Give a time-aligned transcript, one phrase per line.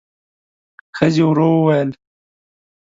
[0.97, 1.89] ښځې ورو وویل: